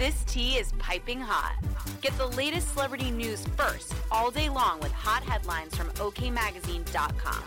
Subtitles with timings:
[0.00, 1.56] This tea is piping hot.
[2.00, 7.42] Get the latest celebrity news first all day long with hot headlines from OKMagazine.com.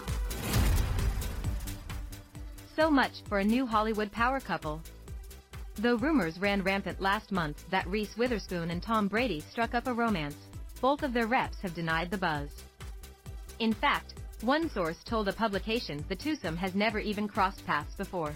[2.76, 4.84] So much for a new Hollywood power couple.
[5.80, 9.94] Though rumors ran rampant last month that Reese Witherspoon and Tom Brady struck up a
[9.94, 10.38] romance,
[10.80, 12.50] both of their reps have denied the buzz.
[13.58, 18.36] In fact, one source told a publication the twosome has never even crossed paths before.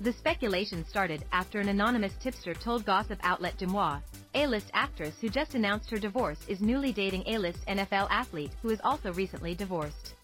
[0.00, 4.00] The speculation started after an anonymous tipster told gossip outlet DeuxMoi,
[4.34, 8.80] A-list actress who just announced her divorce is newly dating A-list NFL athlete who is
[8.84, 10.14] also recently divorced.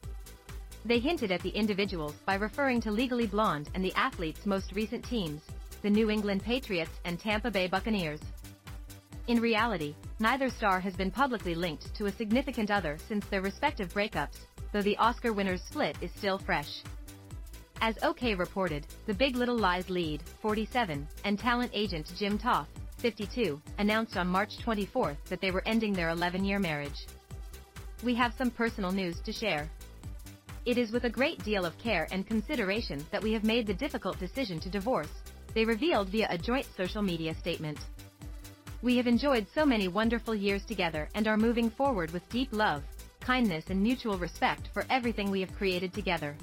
[0.85, 5.05] They hinted at the individuals by referring to Legally Blonde and the athlete's most recent
[5.05, 5.43] teams,
[5.83, 8.21] the New England Patriots and Tampa Bay Buccaneers.
[9.27, 13.93] In reality, neither star has been publicly linked to a significant other since their respective
[13.93, 14.39] breakups,
[14.73, 16.83] though the Oscar winner's split is still fresh.
[17.87, 23.61] As OK reported, the Big Little Lies lead, 47, and talent agent Jim Toth, 52,
[23.77, 27.07] announced on March 24 that they were ending their 11-year marriage.
[28.03, 29.69] We have some personal news to share.
[30.65, 33.75] It is with a great deal of care and consideration that we have made the
[33.75, 35.13] difficult decision to divorce,
[35.53, 37.81] they revealed via a joint social media statement.
[38.81, 42.83] We have enjoyed so many wonderful years together and are moving forward with deep love,
[43.21, 46.35] kindness and mutual respect for everything we have created together.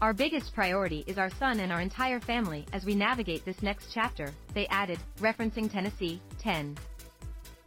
[0.00, 3.88] Our biggest priority is our son and our entire family as we navigate this next
[3.92, 6.78] chapter, they added, referencing Tennessee 10.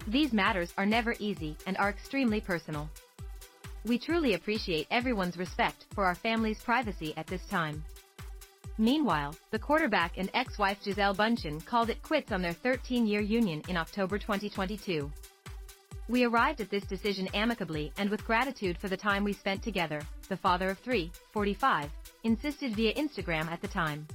[0.08, 2.90] These matters are never easy and are extremely personal.
[3.86, 7.84] We truly appreciate everyone's respect for our family's privacy at this time.
[8.78, 13.76] Meanwhile, the quarterback and ex-wife Gisele Bündchen called it quits on their 13-year union in
[13.76, 15.12] October 2022.
[16.12, 20.02] We arrived at this decision amicably and with gratitude for the time we spent together,
[20.28, 21.90] the father of three, 45,
[22.26, 24.06] insisted via Instagram at the time.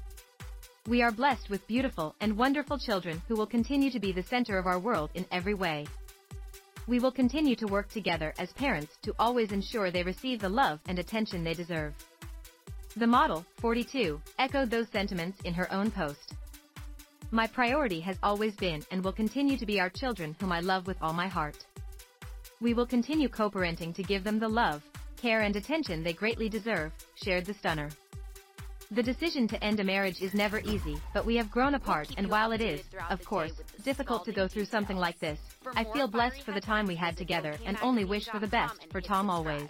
[0.87, 4.59] We are blessed with beautiful and wonderful children who will continue to be the center
[4.59, 5.87] of our world in every way.
[6.87, 10.81] We will continue to work together as parents to always ensure they receive the love
[10.89, 11.95] and attention they deserve.
[12.95, 16.35] The model, 42, echoed those sentiments in her own post.
[17.31, 20.87] My priority has always been and will continue to be our children whom I love
[20.87, 21.65] with all my heart.
[22.61, 24.83] We will continue co-parenting to give them the love,
[25.17, 27.91] care and attention they greatly deserve, shared the stunner.
[28.91, 32.29] The decision to end a marriage is never easy, but we have grown apart and
[32.29, 35.39] while it is, of course, difficult to go through something like this,
[35.75, 38.91] I feel blessed for the time we had together and only wish for the best
[38.91, 39.69] for Tom always.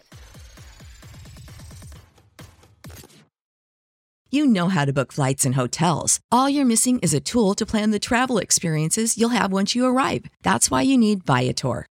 [4.30, 6.20] You know how to book flights and hotels.
[6.30, 9.86] All you're missing is a tool to plan the travel experiences you'll have once you
[9.86, 10.26] arrive.
[10.42, 11.86] That's why you need Viator.